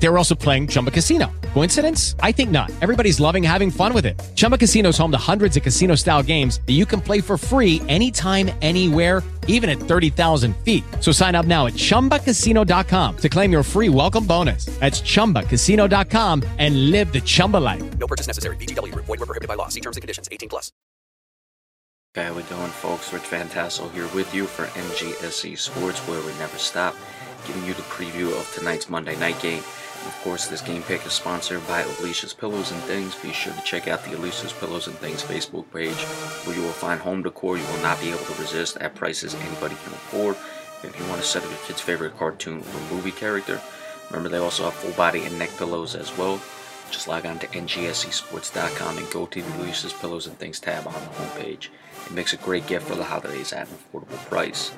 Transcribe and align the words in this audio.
They 0.00 0.08
were 0.08 0.18
also 0.18 0.34
playing 0.34 0.68
Chumba 0.68 0.90
Casino. 0.90 1.30
Coincidence? 1.54 2.14
I 2.20 2.32
think 2.32 2.50
not. 2.50 2.70
Everybody's 2.80 3.18
loving 3.18 3.42
having 3.42 3.70
fun 3.70 3.92
with 3.92 4.06
it. 4.06 4.18
Chumba 4.36 4.56
Casino 4.56 4.90
is 4.90 4.98
home 4.98 5.10
to 5.10 5.18
hundreds 5.18 5.56
of 5.56 5.62
casino 5.62 5.96
style 5.96 6.22
games 6.22 6.60
that 6.66 6.74
you 6.74 6.86
can 6.86 7.00
play 7.00 7.20
for 7.20 7.36
free 7.36 7.82
anytime, 7.88 8.50
anywhere, 8.62 9.22
even 9.48 9.68
at 9.68 9.78
30,000 9.78 10.56
feet. 10.58 10.84
So 11.00 11.10
sign 11.10 11.34
up 11.34 11.46
now 11.46 11.66
at 11.66 11.72
chumbacasino.com 11.72 13.16
to 13.16 13.28
claim 13.28 13.50
your 13.50 13.62
free 13.64 13.88
welcome 13.88 14.24
bonus. 14.24 14.66
That's 14.78 15.00
chumbacasino.com 15.00 16.44
and 16.58 16.90
live 16.92 17.12
the 17.12 17.20
Chumba 17.20 17.56
life. 17.56 17.98
No 17.98 18.06
purchase 18.06 18.28
necessary. 18.28 18.56
VGW 18.56 18.92
Group. 18.92 19.06
Void 19.06 19.18
were 19.18 19.26
prohibited 19.26 19.48
by 19.48 19.54
law. 19.54 19.68
See 19.68 19.80
terms 19.80 19.96
and 19.96 20.02
conditions. 20.02 20.28
18 20.30 20.48
plus. 20.48 20.70
Okay, 22.16 22.26
how 22.26 22.34
we 22.34 22.42
doing, 22.44 22.70
folks? 22.70 23.12
Rich 23.12 23.24
Van 23.24 23.48
Tassel 23.48 23.90
here 23.90 24.08
with 24.14 24.34
you 24.34 24.46
for 24.46 24.64
NGSC 24.64 25.58
Sports, 25.58 26.00
where 26.08 26.20
we 26.22 26.32
never 26.38 26.56
stop, 26.56 26.96
giving 27.46 27.64
you 27.64 27.74
the 27.74 27.82
preview 27.82 28.32
of 28.38 28.50
tonight's 28.54 28.88
Monday 28.88 29.14
night 29.16 29.38
game. 29.40 29.62
Of 30.06 30.18
course, 30.22 30.46
this 30.46 30.62
game 30.62 30.82
pick 30.82 31.04
is 31.06 31.12
sponsored 31.12 31.66
by 31.66 31.82
Alicia's 31.82 32.32
Pillows 32.32 32.70
and 32.70 32.80
Things. 32.82 33.14
Be 33.16 33.32
sure 33.32 33.52
to 33.52 33.62
check 33.62 33.88
out 33.88 34.04
the 34.04 34.16
Alicia's 34.16 34.52
Pillows 34.52 34.86
and 34.86 34.96
Things 34.96 35.22
Facebook 35.22 35.70
page, 35.72 35.96
where 36.46 36.56
you 36.56 36.62
will 36.62 36.70
find 36.70 37.00
home 37.00 37.22
decor 37.22 37.56
you 37.56 37.64
will 37.64 37.82
not 37.82 38.00
be 38.00 38.08
able 38.08 38.18
to 38.18 38.40
resist 38.40 38.76
at 38.78 38.94
prices 38.94 39.34
anybody 39.34 39.76
can 39.84 39.92
afford. 39.92 40.36
If 40.82 40.98
you 40.98 41.06
want 41.08 41.20
to 41.20 41.26
set 41.26 41.42
up 41.42 41.50
your 41.50 41.58
kid's 41.66 41.80
favorite 41.80 42.16
cartoon 42.16 42.60
or 42.60 42.94
movie 42.94 43.10
character, 43.10 43.60
remember 44.10 44.28
they 44.28 44.38
also 44.38 44.64
have 44.64 44.74
full 44.74 44.92
body 44.92 45.24
and 45.24 45.38
neck 45.38 45.50
pillows 45.58 45.94
as 45.94 46.16
well. 46.16 46.40
Just 46.90 47.08
log 47.08 47.26
on 47.26 47.38
to 47.40 47.46
ngscsports.com 47.48 48.98
and 48.98 49.10
go 49.10 49.26
to 49.26 49.42
the 49.42 49.56
Alicia's 49.58 49.92
Pillows 49.92 50.26
and 50.26 50.38
Things 50.38 50.60
tab 50.60 50.86
on 50.86 50.94
the 50.94 51.00
homepage. 51.00 51.68
It 52.06 52.12
makes 52.12 52.32
a 52.32 52.38
great 52.38 52.66
gift 52.66 52.88
for 52.88 52.94
the 52.94 53.04
holidays 53.04 53.52
at 53.52 53.68
an 53.68 53.74
affordable 53.74 54.16
price. 54.28 54.72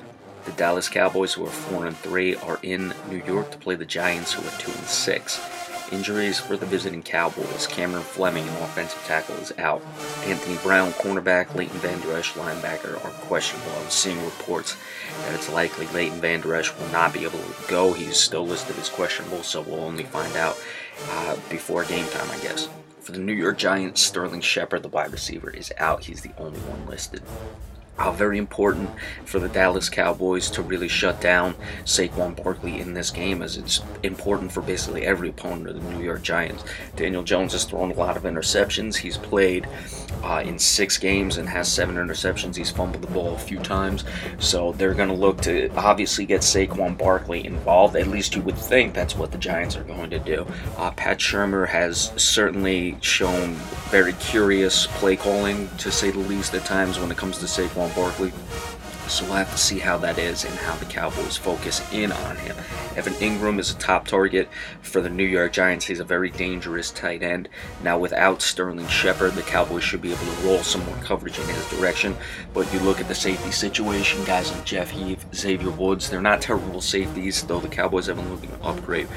The 0.45 0.51
Dallas 0.53 0.89
Cowboys, 0.89 1.33
who 1.33 1.45
are 1.45 1.51
4 1.51 1.85
and 1.85 1.97
3, 1.97 2.35
are 2.35 2.59
in 2.63 2.93
New 3.09 3.23
York 3.25 3.51
to 3.51 3.57
play 3.57 3.75
the 3.75 3.85
Giants, 3.85 4.33
who 4.33 4.41
are 4.41 4.59
2 4.59 4.71
and 4.71 4.87
6. 4.87 5.91
Injuries 5.91 6.39
for 6.39 6.57
the 6.57 6.65
visiting 6.65 7.03
Cowboys. 7.03 7.67
Cameron 7.67 8.01
Fleming, 8.01 8.47
an 8.47 8.63
offensive 8.63 9.03
tackle, 9.05 9.35
is 9.35 9.53
out. 9.57 9.81
Anthony 10.23 10.57
Brown, 10.63 10.93
cornerback, 10.93 11.53
Leighton 11.53 11.77
Vander 11.79 12.15
Esch, 12.15 12.33
linebacker, 12.33 12.95
are 13.03 13.11
questionable. 13.27 13.71
I'm 13.77 13.89
seeing 13.89 14.23
reports 14.23 14.77
that 15.19 15.35
it's 15.35 15.51
likely 15.51 15.85
Leighton 15.87 16.21
Vander 16.21 16.55
Esch 16.55 16.73
will 16.79 16.87
not 16.87 17.13
be 17.13 17.23
able 17.23 17.39
to 17.39 17.67
go. 17.67 17.93
He's 17.93 18.17
still 18.17 18.47
listed 18.47 18.77
as 18.77 18.89
questionable, 18.89 19.43
so 19.43 19.61
we'll 19.61 19.81
only 19.81 20.05
find 20.05 20.35
out 20.37 20.57
uh, 21.09 21.35
before 21.49 21.83
game 21.83 22.07
time, 22.07 22.31
I 22.31 22.39
guess. 22.39 22.69
For 23.01 23.11
the 23.11 23.19
New 23.19 23.33
York 23.33 23.57
Giants, 23.57 24.01
Sterling 24.01 24.41
Shepard, 24.41 24.83
the 24.83 24.87
wide 24.87 25.11
receiver, 25.11 25.49
is 25.49 25.73
out. 25.77 26.05
He's 26.05 26.21
the 26.21 26.31
only 26.37 26.59
one 26.61 26.87
listed. 26.87 27.21
Uh, 28.01 28.11
very 28.11 28.39
important 28.39 28.89
for 29.25 29.37
the 29.37 29.47
Dallas 29.49 29.87
Cowboys 29.87 30.49
to 30.49 30.63
really 30.63 30.87
shut 30.87 31.21
down 31.21 31.53
Saquon 31.85 32.41
Barkley 32.43 32.79
in 32.79 32.95
this 32.95 33.11
game, 33.11 33.43
as 33.43 33.57
it's 33.57 33.81
important 34.01 34.51
for 34.51 34.61
basically 34.61 35.05
every 35.05 35.29
opponent 35.29 35.67
of 35.67 35.83
the 35.83 35.91
New 35.91 36.03
York 36.03 36.23
Giants. 36.23 36.63
Daniel 36.95 37.21
Jones 37.21 37.53
has 37.53 37.63
thrown 37.63 37.91
a 37.91 37.93
lot 37.93 38.17
of 38.17 38.23
interceptions. 38.23 38.95
He's 38.95 39.17
played 39.17 39.67
uh, 40.23 40.41
in 40.43 40.57
six 40.57 40.97
games 40.97 41.37
and 41.37 41.47
has 41.47 41.71
seven 41.71 41.95
interceptions. 41.95 42.55
He's 42.55 42.71
fumbled 42.71 43.03
the 43.03 43.11
ball 43.11 43.35
a 43.35 43.39
few 43.39 43.59
times, 43.59 44.03
so 44.39 44.71
they're 44.71 44.95
going 44.95 45.09
to 45.09 45.15
look 45.15 45.39
to 45.41 45.69
obviously 45.75 46.25
get 46.25 46.41
Saquon 46.41 46.97
Barkley 46.97 47.45
involved. 47.45 47.95
At 47.95 48.07
least 48.07 48.35
you 48.35 48.41
would 48.41 48.57
think 48.57 48.95
that's 48.95 49.15
what 49.15 49.31
the 49.31 49.37
Giants 49.37 49.75
are 49.75 49.83
going 49.83 50.09
to 50.09 50.19
do. 50.19 50.47
Uh, 50.75 50.89
Pat 50.89 51.19
Shurmur 51.19 51.67
has 51.67 52.11
certainly 52.17 52.97
shown 53.01 53.53
very 53.91 54.13
curious 54.13 54.87
play 54.87 55.15
calling, 55.15 55.69
to 55.77 55.91
say 55.91 56.09
the 56.09 56.17
least, 56.17 56.55
at 56.55 56.65
times 56.65 56.97
when 56.97 57.11
it 57.11 57.17
comes 57.17 57.37
to 57.37 57.45
Saquon 57.45 57.90
Barkley. 57.95 58.31
So 59.11 59.25
we'll 59.25 59.33
have 59.33 59.51
to 59.51 59.57
see 59.57 59.77
how 59.77 59.97
that 59.97 60.17
is 60.17 60.45
and 60.45 60.53
how 60.55 60.75
the 60.77 60.85
Cowboys 60.85 61.35
focus 61.35 61.81
in 61.91 62.13
on 62.13 62.37
him. 62.37 62.55
Evan 62.95 63.13
Engram 63.15 63.59
is 63.59 63.69
a 63.69 63.77
top 63.77 64.07
target 64.07 64.47
for 64.81 65.01
the 65.01 65.09
New 65.09 65.25
York 65.25 65.51
Giants. 65.51 65.85
He's 65.85 65.99
a 65.99 66.05
very 66.05 66.29
dangerous 66.29 66.91
tight 66.91 67.21
end. 67.21 67.49
Now, 67.83 67.99
without 67.99 68.41
Sterling 68.41 68.87
Shepard, 68.87 69.33
the 69.33 69.41
Cowboys 69.41 69.83
should 69.83 70.01
be 70.01 70.13
able 70.13 70.25
to 70.25 70.47
roll 70.47 70.59
some 70.59 70.85
more 70.85 70.95
coverage 71.03 71.37
in 71.37 71.45
his 71.47 71.69
direction. 71.69 72.15
But 72.53 72.73
you 72.73 72.79
look 72.79 73.01
at 73.01 73.09
the 73.09 73.15
safety 73.15 73.51
situation, 73.51 74.23
guys 74.23 74.49
like 74.49 74.63
Jeff 74.63 74.89
Heath, 74.89 75.25
Xavier 75.35 75.71
Woods, 75.71 76.09
they're 76.09 76.21
not 76.21 76.41
terrible 76.41 76.79
safeties, 76.79 77.43
though 77.43 77.59
the 77.59 77.67
Cowboys 77.67 78.05
have 78.05 78.15
been 78.15 78.31
looking 78.31 78.49
to 78.51 78.63
upgrade 78.63 79.09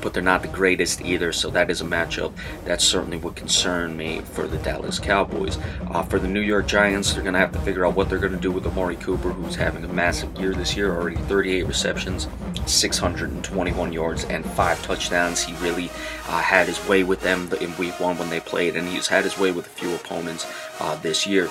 but 0.00 0.14
they're 0.14 0.22
not 0.22 0.42
the 0.42 0.48
greatest 0.48 1.02
either. 1.02 1.32
So 1.32 1.50
that 1.50 1.70
is 1.70 1.80
a 1.80 1.84
matchup 1.84 2.32
that 2.64 2.80
certainly 2.80 3.18
would 3.18 3.36
concern 3.36 3.96
me 3.96 4.20
for 4.20 4.46
the 4.46 4.58
Dallas 4.58 4.98
Cowboys. 4.98 5.58
Uh, 5.90 6.02
for 6.02 6.18
the 6.18 6.28
New 6.28 6.40
York 6.40 6.66
Giants, 6.66 7.12
they're 7.12 7.22
going 7.22 7.34
to 7.34 7.40
have 7.40 7.52
to 7.52 7.60
figure 7.60 7.86
out 7.86 7.94
what 7.94 8.08
they're 8.08 8.18
going 8.18 8.32
to 8.32 8.38
do 8.38 8.52
with 8.52 8.66
Amari 8.66 8.96
Cooper, 8.96 9.29
who's 9.32 9.54
having 9.54 9.84
a 9.84 9.88
massive 9.88 10.36
year 10.38 10.52
this 10.52 10.76
year, 10.76 10.94
already 10.94 11.16
38 11.16 11.66
receptions, 11.66 12.28
621 12.66 13.92
yards, 13.92 14.24
and 14.24 14.44
five 14.52 14.82
touchdowns. 14.82 15.42
He 15.42 15.54
really 15.54 15.90
uh, 16.28 16.40
had 16.40 16.66
his 16.66 16.86
way 16.88 17.04
with 17.04 17.20
them 17.22 17.50
in 17.60 17.76
Week 17.76 17.98
One 18.00 18.18
when 18.18 18.30
they 18.30 18.40
played, 18.40 18.76
and 18.76 18.88
he's 18.88 19.08
had 19.08 19.24
his 19.24 19.38
way 19.38 19.52
with 19.52 19.66
a 19.66 19.70
few 19.70 19.94
opponents 19.94 20.46
uh, 20.80 20.96
this 20.96 21.26
year. 21.26 21.50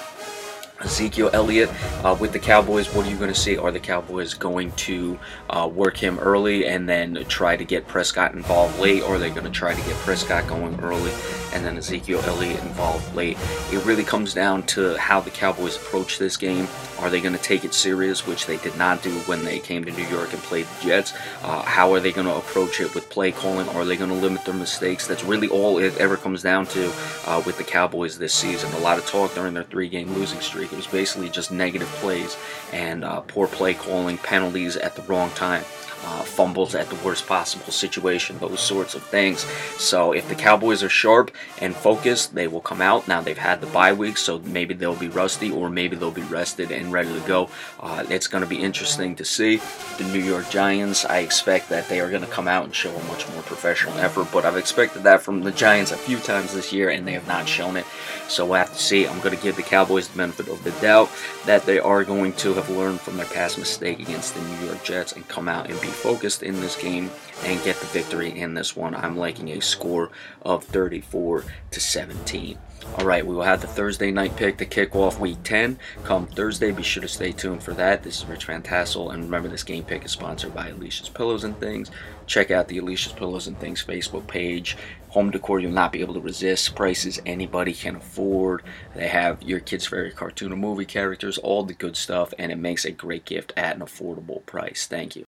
Ezekiel 0.81 1.29
Elliott 1.33 1.69
uh, 2.03 2.15
with 2.19 2.31
the 2.31 2.39
Cowboys. 2.39 2.93
What 2.93 3.05
are 3.05 3.09
you 3.09 3.17
going 3.17 3.33
to 3.33 3.39
see? 3.39 3.57
Are 3.57 3.71
the 3.71 3.79
Cowboys 3.79 4.33
going 4.33 4.71
to 4.73 5.19
uh, 5.49 5.69
work 5.71 5.97
him 5.97 6.17
early 6.19 6.65
and 6.67 6.87
then 6.87 7.25
try 7.27 7.57
to 7.57 7.65
get 7.65 7.87
Prescott 7.87 8.33
involved 8.33 8.79
late, 8.79 9.03
or 9.03 9.15
are 9.15 9.19
they 9.19 9.29
going 9.29 9.45
to 9.45 9.51
try 9.51 9.73
to 9.73 9.81
get 9.81 9.95
Prescott 9.97 10.47
going 10.47 10.79
early 10.81 11.11
and 11.53 11.65
then 11.65 11.77
Ezekiel 11.77 12.21
Elliott 12.25 12.61
involved 12.63 13.13
late? 13.15 13.37
It 13.71 13.83
really 13.85 14.03
comes 14.03 14.33
down 14.33 14.63
to 14.67 14.97
how 14.97 15.19
the 15.19 15.31
Cowboys 15.31 15.75
approach 15.75 16.17
this 16.17 16.37
game. 16.37 16.67
Are 16.99 17.09
they 17.09 17.21
going 17.21 17.35
to 17.35 17.41
take 17.41 17.65
it 17.65 17.73
serious, 17.73 18.25
which 18.27 18.45
they 18.45 18.57
did 18.57 18.77
not 18.77 19.01
do 19.01 19.11
when 19.21 19.43
they 19.43 19.59
came 19.59 19.83
to 19.85 19.91
New 19.91 20.05
York 20.07 20.33
and 20.33 20.41
played 20.43 20.65
the 20.65 20.85
Jets? 20.85 21.13
Uh, 21.43 21.61
how 21.63 21.93
are 21.93 21.99
they 21.99 22.11
going 22.11 22.27
to 22.27 22.35
approach 22.35 22.79
it 22.79 22.93
with 22.93 23.09
play 23.09 23.31
calling? 23.31 23.67
Are 23.69 23.85
they 23.85 23.97
going 23.97 24.09
to 24.09 24.15
limit 24.15 24.45
their 24.45 24.53
mistakes? 24.53 25.07
That's 25.07 25.23
really 25.23 25.47
all 25.47 25.77
it 25.77 25.97
ever 25.97 26.17
comes 26.17 26.41
down 26.41 26.65
to 26.67 26.91
uh, 27.25 27.41
with 27.45 27.57
the 27.57 27.63
Cowboys 27.63 28.17
this 28.17 28.33
season. 28.33 28.71
A 28.73 28.79
lot 28.79 28.97
of 28.97 29.05
talk 29.05 29.33
during 29.33 29.53
their 29.53 29.63
three-game 29.63 30.13
losing 30.13 30.39
streak. 30.41 30.68
It 30.71 30.75
was 30.75 30.87
basically 30.87 31.29
just 31.29 31.51
negative 31.51 31.87
plays 31.99 32.37
and 32.71 33.03
uh, 33.03 33.21
poor 33.21 33.47
play 33.47 33.73
calling, 33.73 34.17
penalties 34.17 34.77
at 34.77 34.95
the 34.95 35.01
wrong 35.03 35.31
time. 35.31 35.63
Uh, 36.01 36.23
fumbles 36.23 36.75
at 36.75 36.89
the 36.89 36.95
worst 37.05 37.27
possible 37.27 37.71
situation, 37.73 38.37
those 38.39 38.61
sorts 38.61 38.95
of 38.95 39.03
things. 39.03 39.45
So 39.77 40.13
if 40.13 40.29
the 40.29 40.35
Cowboys 40.35 40.81
are 40.81 40.89
sharp 40.89 41.29
and 41.59 41.75
focused, 41.75 42.33
they 42.33 42.47
will 42.47 42.61
come 42.61 42.81
out. 42.81 43.05
Now 43.07 43.19
they've 43.19 43.37
had 43.37 43.59
the 43.59 43.67
bye 43.67 43.91
week, 43.91 44.17
so 44.17 44.39
maybe 44.39 44.73
they'll 44.73 44.95
be 44.95 45.09
rusty 45.09 45.51
or 45.51 45.69
maybe 45.69 45.97
they'll 45.97 46.09
be 46.09 46.21
rested 46.21 46.71
and 46.71 46.93
ready 46.93 47.13
to 47.13 47.27
go. 47.27 47.49
Uh, 47.81 48.05
it's 48.09 48.27
going 48.27 48.43
to 48.43 48.49
be 48.49 48.61
interesting 48.61 49.13
to 49.17 49.25
see. 49.25 49.59
The 49.97 50.05
New 50.05 50.23
York 50.23 50.49
Giants, 50.49 51.03
I 51.03 51.19
expect 51.19 51.67
that 51.69 51.89
they 51.89 51.99
are 51.99 52.09
going 52.09 52.23
to 52.23 52.31
come 52.31 52.47
out 52.47 52.63
and 52.63 52.73
show 52.73 52.95
a 52.95 53.03
much 53.05 53.27
more 53.33 53.41
professional 53.43 53.97
effort, 53.97 54.29
but 54.31 54.45
I've 54.45 54.57
expected 54.57 55.03
that 55.03 55.21
from 55.21 55.41
the 55.41 55.51
Giants 55.51 55.91
a 55.91 55.97
few 55.97 56.17
times 56.19 56.53
this 56.53 56.71
year 56.71 56.89
and 56.89 57.05
they 57.05 57.13
have 57.13 57.27
not 57.27 57.47
shown 57.47 57.75
it. 57.75 57.85
So 58.29 58.45
we'll 58.45 58.55
have 58.55 58.71
to 58.71 58.79
see. 58.79 59.05
I'm 59.05 59.19
going 59.19 59.35
to 59.35 59.43
give 59.43 59.57
the 59.57 59.63
Cowboys 59.63 60.07
the 60.07 60.17
benefit 60.17 60.47
of 60.47 60.63
the 60.63 60.71
doubt 60.79 61.09
that 61.45 61.65
they 61.65 61.79
are 61.79 62.03
going 62.03 62.33
to 62.33 62.53
have 62.53 62.69
learned 62.69 63.01
from 63.01 63.17
their 63.17 63.25
past 63.25 63.57
mistake 63.57 63.99
against 63.99 64.35
the 64.35 64.41
New 64.41 64.65
York 64.65 64.83
Jets 64.83 65.13
and 65.13 65.27
come 65.27 65.49
out 65.49 65.69
and 65.69 65.79
be 65.81 65.88
focused 65.89 66.43
in 66.43 66.59
this 66.61 66.75
game 66.75 67.09
and 67.43 67.63
get 67.63 67.77
the 67.77 67.85
victory 67.87 68.37
in 68.37 68.53
this 68.53 68.75
one. 68.75 68.95
I'm 68.95 69.17
liking 69.17 69.49
a 69.49 69.61
score 69.61 70.11
of 70.41 70.63
34 70.63 71.43
to 71.71 71.79
17. 71.79 72.57
All 72.97 73.05
right, 73.05 73.25
we 73.25 73.35
will 73.35 73.43
have 73.43 73.61
the 73.61 73.67
Thursday 73.67 74.09
night 74.11 74.35
pick 74.35 74.57
to 74.57 74.65
kick 74.65 74.95
off 74.95 75.19
week 75.19 75.37
10. 75.43 75.77
Come 76.03 76.27
Thursday, 76.27 76.71
be 76.71 76.81
sure 76.81 77.01
to 77.01 77.07
stay 77.07 77.31
tuned 77.31 77.63
for 77.63 77.73
that. 77.75 78.03
This 78.03 78.19
is 78.19 78.25
Rich 78.25 78.45
Van 78.45 78.61
Tassel, 78.61 79.11
and 79.11 79.23
remember 79.23 79.47
this 79.47 79.63
game 79.63 79.83
pick 79.83 80.03
is 80.05 80.11
sponsored 80.11 80.55
by 80.55 80.69
Alicia's 80.69 81.07
Pillows 81.07 81.43
and 81.43 81.57
Things. 81.59 81.91
Check 82.25 82.51
out 82.51 82.67
the 82.67 82.79
Alicia's 82.79 83.13
Pillows 83.13 83.47
and 83.47 83.57
Things 83.59 83.83
Facebook 83.83 84.27
page. 84.27 84.75
Home 85.09 85.29
decor 85.29 85.59
you'll 85.59 85.71
not 85.71 85.91
be 85.91 86.01
able 86.01 86.15
to 86.15 86.19
resist. 86.19 86.75
Prices 86.75 87.21
anybody 87.25 87.73
can 87.73 87.95
afford. 87.95 88.63
They 88.95 89.07
have 89.07 89.41
your 89.43 89.59
kids' 89.59 89.85
favorite 89.85 90.15
cartoon 90.15 90.51
or 90.51 90.57
movie 90.57 90.85
characters, 90.85 91.37
all 91.37 91.63
the 91.63 91.73
good 91.73 91.95
stuff, 91.95 92.33
and 92.39 92.51
it 92.51 92.57
makes 92.57 92.85
a 92.85 92.91
great 92.91 93.25
gift 93.25 93.53
at 93.55 93.75
an 93.75 93.81
affordable 93.81 94.45
price. 94.45 94.87
Thank 94.87 95.15
you. 95.15 95.28